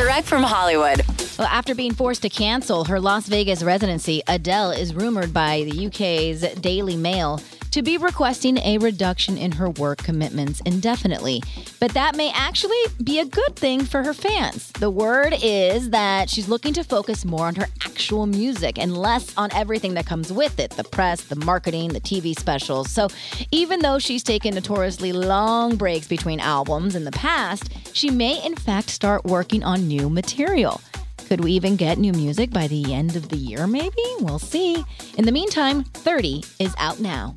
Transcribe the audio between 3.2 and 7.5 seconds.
Vegas residency, Adele is rumored by the UK's Daily Mail